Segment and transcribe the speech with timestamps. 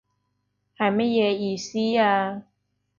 [0.79, 2.45] 係乜嘢意思啊？